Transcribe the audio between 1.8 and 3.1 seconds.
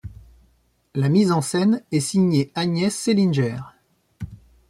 est signée Agnès